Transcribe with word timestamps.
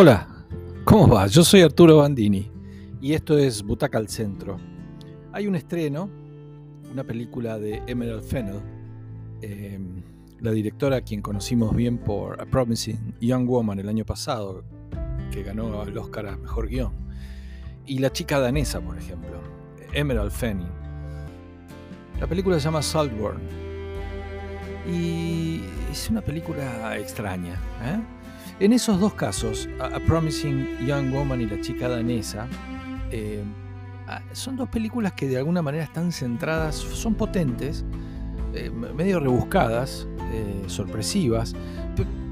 Hola, 0.00 0.28
¿cómo 0.84 1.08
va? 1.08 1.26
Yo 1.26 1.42
soy 1.42 1.62
Arturo 1.62 1.96
Bandini 1.96 2.48
y 3.00 3.14
esto 3.14 3.36
es 3.36 3.64
Butaca 3.64 3.98
al 3.98 4.08
Centro. 4.08 4.56
Hay 5.32 5.48
un 5.48 5.56
estreno, 5.56 6.08
una 6.92 7.02
película 7.02 7.58
de 7.58 7.82
Emerald 7.88 8.22
Fennell, 8.22 8.60
em, 9.42 10.04
la 10.38 10.52
directora 10.52 10.98
a 10.98 11.00
quien 11.00 11.20
conocimos 11.20 11.74
bien 11.74 11.98
por 11.98 12.40
A 12.40 12.46
Promising 12.46 13.16
Young 13.20 13.48
Woman 13.48 13.80
el 13.80 13.88
año 13.88 14.04
pasado, 14.04 14.62
que 15.32 15.42
ganó 15.42 15.82
el 15.82 15.98
Oscar 15.98 16.28
a 16.28 16.36
Mejor 16.36 16.68
Guión, 16.68 16.92
y 17.84 17.98
la 17.98 18.12
chica 18.12 18.38
danesa, 18.38 18.80
por 18.80 18.96
ejemplo, 18.96 19.40
Emerald 19.92 20.30
Fennell. 20.30 20.70
La 22.20 22.28
película 22.28 22.56
se 22.60 22.66
llama 22.66 22.82
Saltburn 22.82 23.40
y 24.88 25.60
es 25.90 26.08
una 26.08 26.20
película 26.20 26.96
extraña. 26.96 27.54
¿eh? 27.82 28.17
En 28.60 28.72
esos 28.72 28.98
dos 28.98 29.14
casos, 29.14 29.68
A, 29.78 30.00
Promising 30.00 30.84
Young 30.84 31.12
Woman 31.12 31.40
y 31.40 31.46
La 31.46 31.60
chica 31.60 31.88
danesa, 31.88 32.48
eh, 33.12 33.44
son 34.32 34.56
dos 34.56 34.68
películas 34.68 35.12
que 35.12 35.28
de 35.28 35.38
alguna 35.38 35.62
manera 35.62 35.84
están 35.84 36.10
centradas, 36.10 36.74
son 36.74 37.14
potentes, 37.14 37.84
eh, 38.54 38.68
medio 38.70 39.20
rebuscadas, 39.20 40.08
eh, 40.32 40.64
sorpresivas, 40.66 41.54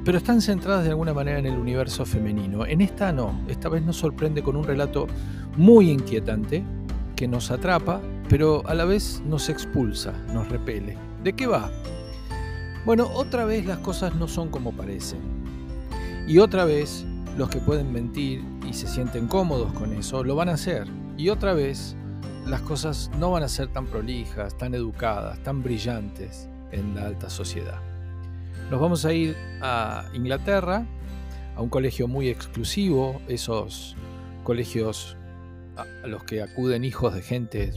pero 0.05 0.19
están 0.19 0.41
centradas 0.41 0.83
de 0.83 0.91
alguna 0.91 1.15
manera 1.15 1.39
en 1.39 1.47
el 1.47 1.57
universo 1.57 2.05
femenino. 2.05 2.67
En 2.67 2.81
esta 2.81 3.13
no, 3.13 3.41
esta 3.47 3.69
vez 3.69 3.85
nos 3.85 3.97
sorprende 3.97 4.43
con 4.43 4.57
un 4.57 4.65
relato 4.65 5.07
muy 5.57 5.91
inquietante 5.91 6.65
que 7.15 7.29
nos 7.29 7.53
atrapa, 7.53 8.01
pero 8.29 8.67
a 8.67 8.75
la 8.75 8.85
vez 8.85 9.23
nos 9.25 9.49
expulsa, 9.49 10.13
nos 10.35 10.49
repele. 10.49 10.97
¿De 11.23 11.35
qué 11.35 11.47
va? 11.47 11.71
Bueno, 12.85 13.09
otra 13.15 13.45
vez 13.45 13.65
las 13.65 13.79
cosas 13.79 14.17
no 14.17 14.27
son 14.27 14.49
como 14.49 14.73
parecen. 14.73 15.36
Y 16.27 16.39
otra 16.39 16.65
vez, 16.65 17.07
los 17.39 17.49
que 17.51 17.61
pueden 17.61 17.93
mentir 17.93 18.45
y 18.69 18.73
se 18.73 18.89
sienten 18.89 19.29
cómodos 19.29 19.73
con 19.75 19.93
eso, 19.93 20.25
lo 20.25 20.35
van 20.35 20.49
a 20.49 20.55
hacer. 20.55 20.89
Y 21.17 21.29
otra 21.29 21.55
vez, 21.55 21.97
las 22.47 22.63
cosas 22.63 23.13
no 23.21 23.31
van 23.31 23.45
a 23.45 23.49
ser 23.49 23.69
tan 23.69 23.87
prolijas, 23.87 24.59
tan 24.59 24.75
educadas, 24.75 25.41
tan 25.45 25.63
brillantes 25.63 26.49
en 26.73 26.97
la 26.97 27.07
alta 27.07 27.31
sociedad. 27.31 27.81
Nos 28.73 28.81
vamos 28.81 29.05
a 29.05 29.13
ir 29.13 29.37
a 29.63 30.07
Inglaterra, 30.15 30.85
a 31.55 31.63
un 31.63 31.69
colegio 31.69 32.09
muy 32.09 32.29
exclusivo, 32.29 33.21
esos 33.29 33.95
colegios 34.43 35.17
a 35.77 36.07
los 36.09 36.25
que 36.25 36.43
acuden 36.43 36.85
hijos 36.85 37.15
de 37.15 37.23
gente 37.23 37.71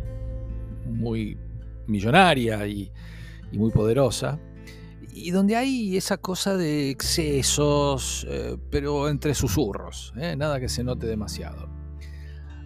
muy 0.86 1.38
millonaria 1.86 2.66
y, 2.66 2.91
y 3.52 3.59
muy 3.59 3.69
poderosa 3.69 4.39
y 5.12 5.32
donde 5.32 5.56
hay 5.56 5.98
esa 5.98 6.18
cosa 6.18 6.58
de 6.58 6.90
excesos, 6.90 8.26
eh, 8.30 8.58
pero 8.70 9.10
entre 9.10 9.34
susurros, 9.34 10.14
¿eh? 10.18 10.36
nada 10.36 10.60
que 10.60 10.70
se 10.70 10.84
note 10.84 11.08
demasiado. 11.08 11.70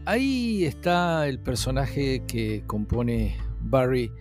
Ahí 0.06 0.66
está 0.66 1.28
el 1.28 1.40
personaje 1.40 2.24
que 2.28 2.64
compone 2.68 3.38
Barry 3.62 4.12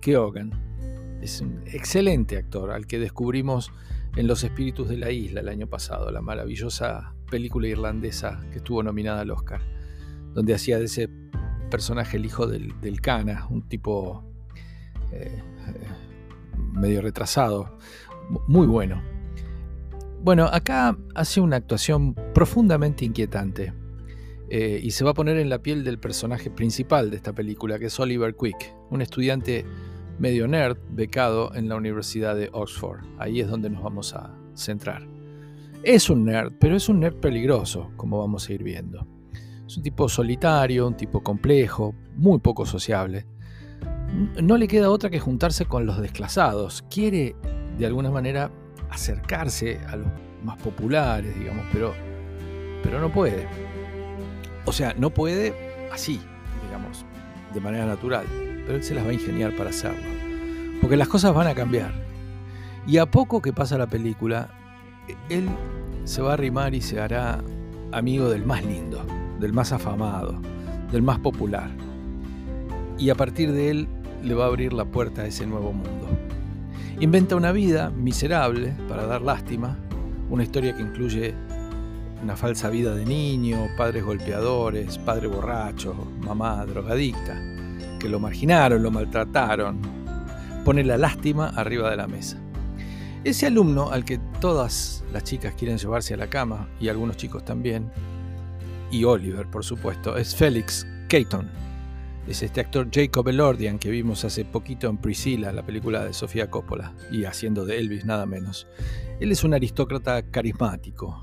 Keoghan. 0.00 1.18
Es 1.20 1.40
un 1.40 1.62
excelente 1.66 2.36
actor 2.36 2.70
al 2.70 2.86
que 2.86 2.98
descubrimos 2.98 3.70
en 4.16 4.26
Los 4.26 4.44
Espíritus 4.44 4.88
de 4.88 4.96
la 4.96 5.10
Isla 5.10 5.40
el 5.40 5.48
año 5.48 5.66
pasado, 5.66 6.10
la 6.10 6.22
maravillosa 6.22 7.14
película 7.30 7.68
irlandesa 7.68 8.40
que 8.50 8.58
estuvo 8.58 8.82
nominada 8.82 9.20
al 9.20 9.30
Oscar, 9.30 9.60
donde 10.32 10.54
hacía 10.54 10.78
de 10.78 10.86
ese 10.86 11.10
personaje 11.70 12.16
el 12.16 12.24
hijo 12.24 12.46
del, 12.46 12.80
del 12.80 13.00
Cana, 13.00 13.46
un 13.50 13.68
tipo 13.68 14.24
eh, 15.12 15.42
medio 16.76 17.02
retrasado, 17.02 17.76
muy 18.46 18.66
bueno. 18.66 19.02
Bueno, 20.22 20.46
acá 20.46 20.96
hace 21.14 21.40
una 21.40 21.56
actuación 21.56 22.14
profundamente 22.34 23.04
inquietante 23.04 23.72
eh, 24.50 24.80
y 24.82 24.90
se 24.90 25.04
va 25.04 25.10
a 25.10 25.14
poner 25.14 25.38
en 25.38 25.48
la 25.48 25.62
piel 25.62 25.84
del 25.84 25.98
personaje 25.98 26.50
principal 26.50 27.10
de 27.10 27.16
esta 27.16 27.32
película, 27.32 27.78
que 27.78 27.86
es 27.86 28.00
Oliver 28.00 28.34
Quick, 28.34 28.74
un 28.90 29.02
estudiante 29.02 29.64
medio 30.18 30.48
nerd 30.48 30.78
becado 30.90 31.54
en 31.54 31.68
la 31.68 31.76
Universidad 31.76 32.34
de 32.34 32.48
Oxford. 32.52 33.04
Ahí 33.18 33.40
es 33.40 33.48
donde 33.48 33.70
nos 33.70 33.82
vamos 33.82 34.14
a 34.14 34.34
centrar. 34.54 35.06
Es 35.82 36.10
un 36.10 36.24
nerd, 36.24 36.54
pero 36.58 36.76
es 36.76 36.88
un 36.88 37.00
nerd 37.00 37.16
peligroso, 37.16 37.90
como 37.96 38.18
vamos 38.18 38.48
a 38.48 38.52
ir 38.52 38.62
viendo. 38.62 39.06
Es 39.66 39.76
un 39.76 39.82
tipo 39.82 40.08
solitario, 40.08 40.86
un 40.86 40.96
tipo 40.96 41.22
complejo, 41.22 41.94
muy 42.16 42.38
poco 42.38 42.64
sociable 42.64 43.26
no 44.42 44.56
le 44.56 44.68
queda 44.68 44.90
otra 44.90 45.10
que 45.10 45.20
juntarse 45.20 45.66
con 45.66 45.86
los 45.86 46.00
desclasados. 46.00 46.84
Quiere, 46.90 47.36
de 47.78 47.86
alguna 47.86 48.10
manera, 48.10 48.50
acercarse 48.90 49.80
a 49.88 49.96
los 49.96 50.06
más 50.44 50.56
populares, 50.58 51.38
digamos, 51.38 51.64
pero, 51.72 51.94
pero 52.82 53.00
no 53.00 53.10
puede. 53.10 53.46
O 54.64 54.72
sea, 54.72 54.94
no 54.98 55.10
puede 55.10 55.54
así, 55.92 56.20
digamos, 56.64 57.04
de 57.52 57.60
manera 57.60 57.86
natural, 57.86 58.26
pero 58.64 58.76
él 58.76 58.82
se 58.82 58.94
las 58.94 59.04
va 59.04 59.10
a 59.10 59.14
ingeniar 59.14 59.54
para 59.56 59.70
hacerlo. 59.70 60.08
Porque 60.80 60.96
las 60.96 61.08
cosas 61.08 61.34
van 61.34 61.46
a 61.46 61.54
cambiar. 61.54 61.92
Y 62.86 62.98
a 62.98 63.06
poco 63.06 63.42
que 63.42 63.52
pasa 63.52 63.76
la 63.78 63.86
película, 63.86 64.48
él 65.28 65.48
se 66.04 66.22
va 66.22 66.30
a 66.30 66.34
arrimar 66.34 66.74
y 66.74 66.80
se 66.80 67.00
hará 67.00 67.42
amigo 67.92 68.28
del 68.28 68.44
más 68.44 68.64
lindo, 68.64 69.04
del 69.40 69.52
más 69.52 69.72
afamado, 69.72 70.40
del 70.92 71.02
más 71.02 71.18
popular. 71.18 71.70
Y 72.98 73.10
a 73.10 73.14
partir 73.14 73.52
de 73.52 73.70
él 73.70 73.88
le 74.26 74.34
va 74.34 74.44
a 74.44 74.48
abrir 74.48 74.72
la 74.72 74.84
puerta 74.84 75.22
a 75.22 75.26
ese 75.26 75.46
nuevo 75.46 75.72
mundo. 75.72 76.08
Inventa 77.00 77.36
una 77.36 77.52
vida 77.52 77.90
miserable 77.90 78.74
para 78.88 79.06
dar 79.06 79.22
lástima, 79.22 79.78
una 80.28 80.42
historia 80.42 80.74
que 80.74 80.82
incluye 80.82 81.34
una 82.22 82.36
falsa 82.36 82.70
vida 82.70 82.94
de 82.94 83.04
niño, 83.04 83.68
padres 83.76 84.04
golpeadores, 84.04 84.98
padre 84.98 85.28
borracho, 85.28 85.94
mamá 86.20 86.64
drogadicta, 86.66 87.40
que 88.00 88.08
lo 88.08 88.18
marginaron, 88.18 88.82
lo 88.82 88.90
maltrataron. 88.90 89.80
Pone 90.64 90.82
la 90.82 90.96
lástima 90.96 91.50
arriba 91.50 91.90
de 91.90 91.96
la 91.96 92.08
mesa. 92.08 92.38
Ese 93.22 93.46
alumno 93.46 93.90
al 93.90 94.04
que 94.04 94.18
todas 94.40 95.04
las 95.12 95.24
chicas 95.24 95.54
quieren 95.54 95.78
llevarse 95.78 96.14
a 96.14 96.16
la 96.16 96.28
cama, 96.28 96.68
y 96.80 96.88
algunos 96.88 97.16
chicos 97.16 97.44
también, 97.44 97.90
y 98.90 99.04
Oliver 99.04 99.46
por 99.46 99.64
supuesto, 99.64 100.16
es 100.16 100.34
Félix 100.34 100.86
Caton, 101.08 101.48
es 102.26 102.42
este 102.42 102.60
actor 102.60 102.88
Jacob 102.92 103.28
Elordian 103.28 103.78
que 103.78 103.90
vimos 103.90 104.24
hace 104.24 104.44
poquito 104.44 104.88
en 104.88 104.98
Priscilla, 104.98 105.52
la 105.52 105.64
película 105.64 106.04
de 106.04 106.12
Sofía 106.12 106.50
Coppola, 106.50 106.94
y 107.12 107.24
haciendo 107.24 107.64
de 107.64 107.78
Elvis 107.78 108.04
nada 108.04 108.26
menos. 108.26 108.66
Él 109.20 109.30
es 109.30 109.44
un 109.44 109.54
aristócrata 109.54 110.30
carismático, 110.30 111.22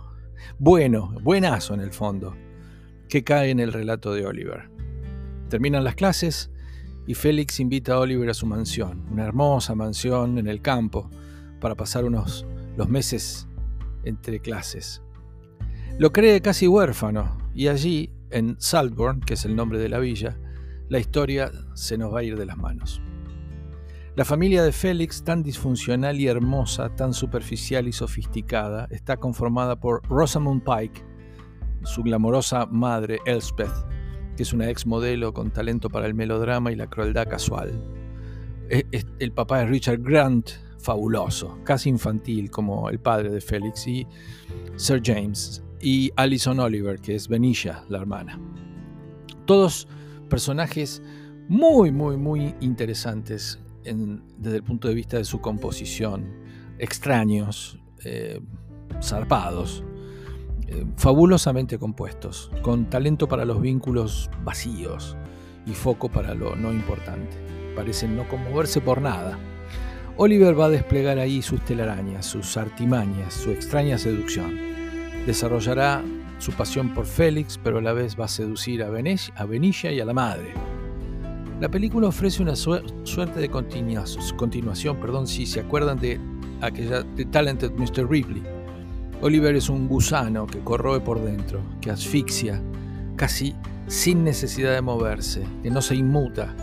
bueno, 0.59 1.13
buenazo 1.21 1.73
en 1.73 1.81
el 1.81 1.91
fondo, 1.91 2.35
que 3.09 3.23
cae 3.23 3.49
en 3.49 3.59
el 3.59 3.73
relato 3.73 4.13
de 4.13 4.25
Oliver. 4.25 4.69
Terminan 5.49 5.83
las 5.83 5.95
clases 5.95 6.51
y 7.05 7.15
Félix 7.15 7.59
invita 7.59 7.93
a 7.93 7.99
Oliver 7.99 8.29
a 8.29 8.33
su 8.33 8.45
mansión, 8.45 9.05
una 9.11 9.25
hermosa 9.25 9.75
mansión 9.75 10.37
en 10.37 10.47
el 10.47 10.61
campo, 10.61 11.09
para 11.59 11.75
pasar 11.75 12.05
unos 12.05 12.45
los 12.77 12.89
meses 12.89 13.47
entre 14.05 14.39
clases. 14.39 15.01
Lo 15.97 16.11
cree 16.11 16.41
casi 16.41 16.67
huérfano 16.67 17.37
y 17.53 17.67
allí, 17.67 18.09
en 18.31 18.55
Saltburn, 18.57 19.19
que 19.19 19.35
es 19.35 19.45
el 19.45 19.55
nombre 19.55 19.79
de 19.79 19.89
la 19.89 19.99
villa, 19.99 20.37
la 20.93 20.99
historia 20.99 21.51
se 21.73 21.97
nos 21.97 22.13
va 22.13 22.19
a 22.19 22.23
ir 22.23 22.37
de 22.37 22.45
las 22.45 22.55
manos. 22.55 23.01
La 24.15 24.25
familia 24.25 24.61
de 24.61 24.71
Félix, 24.71 25.23
tan 25.23 25.41
disfuncional 25.41 26.21
y 26.21 26.27
hermosa, 26.27 26.95
tan 26.95 27.15
superficial 27.15 27.87
y 27.87 27.91
sofisticada, 27.91 28.87
está 28.91 29.17
conformada 29.17 29.75
por 29.75 30.07
Rosamund 30.07 30.61
Pike, 30.63 31.03
su 31.83 32.03
glamorosa 32.03 32.67
madre 32.67 33.17
Elspeth, 33.25 33.73
que 34.37 34.43
es 34.43 34.53
una 34.53 34.69
ex 34.69 34.85
modelo 34.85 35.33
con 35.33 35.49
talento 35.49 35.89
para 35.89 36.05
el 36.05 36.13
melodrama 36.13 36.71
y 36.71 36.75
la 36.75 36.85
crueldad 36.85 37.27
casual. 37.27 37.71
E, 38.69 38.85
el 39.17 39.31
papá 39.31 39.63
es 39.63 39.69
Richard 39.69 39.99
Grant, 39.99 40.51
fabuloso, 40.77 41.57
casi 41.63 41.89
infantil 41.89 42.51
como 42.51 42.87
el 42.91 42.99
padre 42.99 43.31
de 43.31 43.41
Félix, 43.41 43.87
y 43.87 44.05
Sir 44.75 45.01
James, 45.03 45.63
y 45.81 46.11
Alison 46.17 46.59
Oliver, 46.59 46.99
que 46.99 47.15
es 47.15 47.27
Benicia, 47.27 47.83
la 47.89 47.97
hermana. 47.97 48.39
Todos 49.47 49.87
personajes 50.33 51.03
muy, 51.47 51.91
muy, 51.91 52.17
muy 52.17 52.55
interesantes 52.59 53.59
desde 53.83 54.57
el 54.57 54.63
punto 54.63 54.87
de 54.87 54.95
vista 54.95 55.17
de 55.17 55.25
su 55.25 55.41
composición, 55.41 56.25
extraños, 56.79 57.77
eh, 58.03 58.41
zarpados, 58.99 59.83
eh, 60.65 60.85
fabulosamente 60.97 61.77
compuestos, 61.77 62.49
con 62.63 62.89
talento 62.89 63.27
para 63.27 63.45
los 63.45 63.61
vínculos 63.61 64.31
vacíos 64.43 65.15
y 65.67 65.73
foco 65.73 66.09
para 66.09 66.33
lo 66.33 66.55
no 66.55 66.73
importante. 66.73 67.37
Parecen 67.75 68.15
no 68.15 68.27
conmoverse 68.27 68.81
por 68.81 69.03
nada. 69.03 69.37
Oliver 70.17 70.59
va 70.59 70.65
a 70.65 70.69
desplegar 70.69 71.19
ahí 71.19 71.43
sus 71.43 71.63
telarañas, 71.63 72.25
sus 72.25 72.57
artimañas, 72.57 73.35
su 73.35 73.51
extraña 73.51 73.99
seducción. 73.99 74.57
Desarrollará 75.27 76.01
su 76.37 76.51
pasión 76.53 76.93
por 76.93 77.05
Félix, 77.05 77.59
pero 77.63 77.77
a 77.77 77.81
la 77.81 77.93
vez 77.93 78.19
va 78.19 78.25
a 78.25 78.29
seducir 78.29 78.83
a 78.83 78.89
Benicia 78.89 79.91
y 79.91 79.99
a 79.99 80.05
la 80.05 80.13
madre. 80.13 80.53
La 81.59 81.69
película 81.69 82.07
ofrece 82.07 82.41
una 82.41 82.55
suerte 82.55 83.39
de 83.39 83.49
continuación, 83.49 84.97
perdón, 84.99 85.27
si 85.27 85.45
se 85.45 85.61
acuerdan 85.61 85.99
de 85.99 86.19
aquella 86.61 87.03
The 87.15 87.25
Talented 87.25 87.71
Mr. 87.71 88.09
Ripley, 88.09 88.43
Oliver 89.21 89.55
es 89.55 89.69
un 89.69 89.87
gusano 89.87 90.45
que 90.45 90.59
corroe 90.59 90.99
por 90.99 91.23
dentro, 91.23 91.61
que 91.79 91.91
asfixia, 91.91 92.61
casi 93.15 93.55
sin 93.87 94.25
necesidad 94.25 94.73
de 94.73 94.81
moverse, 94.81 95.45
que 95.61 95.69
no 95.69 95.81
se 95.81 95.95
inmuta, 95.95 96.53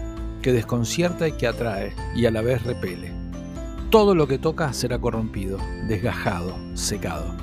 que 0.42 0.52
desconcierta 0.52 1.26
y 1.28 1.32
que 1.32 1.46
atrae, 1.46 1.94
y 2.14 2.26
a 2.26 2.30
la 2.30 2.42
vez 2.42 2.62
repele. 2.62 3.12
Todo 3.88 4.14
lo 4.14 4.28
que 4.28 4.38
toca 4.38 4.74
será 4.74 4.98
corrompido, 4.98 5.56
desgajado, 5.88 6.54
secado. 6.74 7.34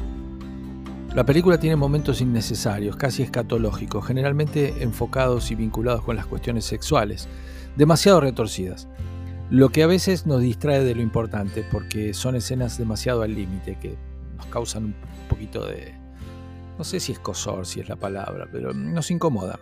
La 1.16 1.26
película 1.26 1.58
tiene 1.58 1.76
momentos 1.76 2.22
innecesarios, 2.22 2.96
casi 2.96 3.24
escatológicos, 3.24 4.06
generalmente 4.06 4.84
enfocados 4.84 5.50
y 5.50 5.56
vinculados 5.56 6.04
con 6.04 6.16
las 6.16 6.28
cuestiones 6.28 6.66
sexuales, 6.66 7.28
demasiado 7.76 8.22
retorcidas, 8.22 8.88
lo 9.50 9.70
que 9.70 9.84
a 9.84 9.88
veces 9.88 10.28
nos 10.28 10.42
distrae 10.42 10.84
de 10.84 10.94
lo 10.94 11.02
importante 11.02 11.66
porque 11.72 12.14
son 12.14 12.36
escenas 12.36 12.78
demasiado 12.78 13.24
al 13.24 13.34
límite 13.34 13.80
que 13.80 13.98
nos 14.36 14.46
causan 14.48 14.84
un 14.86 14.96
poquito 15.30 15.66
de, 15.66 15.96
no 16.78 16.84
sé 16.84 17.00
si 17.00 17.14
es 17.14 17.20
cosor, 17.20 17.66
si 17.66 17.80
es 17.80 17.90
la 17.90 17.96
palabra, 17.96 18.48
pero 18.52 18.74
nos 18.74 19.10
incomoda. 19.10 19.60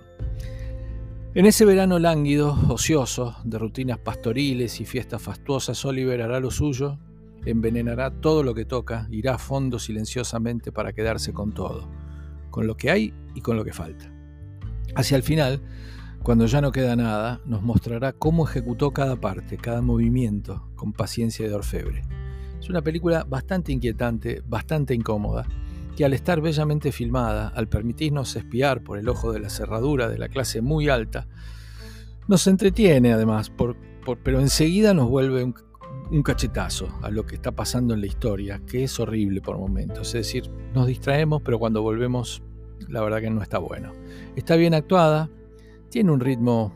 En 1.36 1.46
ese 1.46 1.64
verano 1.64 2.00
lánguido, 2.00 2.58
ocioso, 2.70 3.36
de 3.44 3.60
rutinas 3.60 4.00
pastoriles 4.00 4.82
y 4.82 4.86
fiestas 4.86 5.22
fastuosas, 5.22 5.86
Oliver 5.86 6.22
hará 6.22 6.40
lo 6.40 6.50
suyo 6.50 6.98
envenenará 7.46 8.12
todo 8.12 8.44
lo 8.44 8.54
que 8.54 8.66
toca, 8.66 9.08
irá 9.12 9.36
a 9.36 9.38
fondo 9.38 9.80
silenciosamente 9.80 10.72
para 10.72 10.94
quedarse 10.94 11.34
con 11.34 11.54
todo, 11.54 11.90
con 12.50 12.68
lo 12.68 12.76
que 12.78 12.92
hay 12.92 13.14
y 13.34 13.42
con 13.42 13.58
lo 13.58 13.64
que 13.64 13.74
falta. 13.74 14.12
Hacia 14.96 15.18
el 15.18 15.24
final, 15.24 15.62
cuando 16.24 16.48
ya 16.48 16.60
no 16.62 16.72
queda 16.72 16.96
nada, 16.96 17.42
nos 17.46 17.62
mostrará 17.62 18.14
cómo 18.14 18.48
ejecutó 18.48 18.92
cada 18.92 19.16
parte, 19.16 19.58
cada 19.58 19.82
movimiento, 19.82 20.68
con 20.76 20.92
paciencia 20.92 21.48
de 21.48 21.54
orfebre. 21.54 22.02
Es 22.60 22.70
una 22.70 22.82
película 22.82 23.24
bastante 23.24 23.72
inquietante, 23.72 24.42
bastante 24.48 24.96
incómoda, 24.96 25.46
que 25.96 26.04
al 26.04 26.14
estar 26.14 26.42
bellamente 26.42 26.92
filmada, 26.92 27.50
al 27.50 27.68
permitirnos 27.68 28.36
espiar 28.36 28.84
por 28.84 28.98
el 28.98 29.08
ojo 29.08 29.32
de 29.32 29.40
la 29.40 29.50
cerradura 29.50 30.10
de 30.10 30.18
la 30.18 30.28
clase 30.30 30.62
muy 30.62 30.90
alta, 30.90 31.28
nos 32.28 32.48
entretiene 32.48 33.14
además, 33.14 33.52
pero 34.24 34.40
enseguida 34.40 34.94
nos 34.94 35.08
vuelve 35.08 35.44
un, 35.44 35.54
un 36.12 36.24
cachetazo 36.24 36.88
a 37.02 37.10
lo 37.10 37.26
que 37.26 37.36
está 37.36 37.52
pasando 37.52 37.94
en 37.94 38.02
la 38.02 38.08
historia, 38.08 38.62
que 38.66 38.84
es 38.84 39.00
horrible 39.00 39.42
por 39.42 39.58
momentos. 39.58 40.08
Es 40.10 40.26
decir, 40.26 40.50
nos 40.74 40.88
distraemos, 40.88 41.42
pero 41.42 41.60
cuando 41.60 41.82
volvemos, 41.82 42.44
la 42.88 43.02
verdad 43.02 43.22
que 43.22 43.30
no 43.30 43.42
está 43.42 43.58
bueno. 43.58 43.92
Está 44.36 44.56
bien 44.56 44.74
actuada, 44.74 45.30
tiene 45.90 46.12
un 46.12 46.20
ritmo 46.20 46.74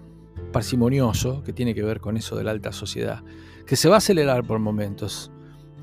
parsimonioso 0.52 1.44
que 1.44 1.54
tiene 1.54 1.76
que 1.76 1.84
ver 1.84 2.00
con 2.00 2.18
eso 2.18 2.36
de 2.36 2.44
la 2.44 2.52
alta 2.52 2.72
sociedad, 2.72 3.24
que 3.66 3.76
se 3.76 3.90
va 3.90 3.96
a 3.96 3.98
acelerar 4.00 4.46
por 4.46 4.60
momentos. 4.60 5.32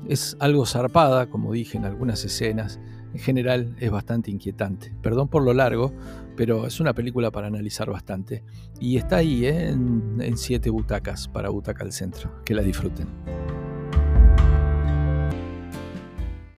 Es 0.07 0.35
algo 0.39 0.65
zarpada, 0.65 1.29
como 1.29 1.53
dije 1.53 1.77
en 1.77 1.85
algunas 1.85 2.23
escenas. 2.25 2.79
En 3.17 3.23
general 3.23 3.75
es 3.79 3.89
bastante 3.89 4.29
inquietante. 4.29 4.93
Perdón 5.01 5.27
por 5.27 5.41
lo 5.41 5.51
largo, 5.51 5.91
pero 6.35 6.67
es 6.67 6.79
una 6.79 6.93
película 6.93 7.31
para 7.31 7.47
analizar 7.47 7.89
bastante. 7.89 8.43
Y 8.79 8.97
está 8.97 9.15
ahí, 9.17 9.47
¿eh? 9.47 9.69
en, 9.69 10.17
en 10.21 10.37
siete 10.37 10.69
butacas 10.69 11.27
para 11.27 11.49
Butaca 11.49 11.83
al 11.83 11.93
Centro. 11.93 12.43
Que 12.45 12.53
la 12.53 12.61
disfruten. 12.61 13.07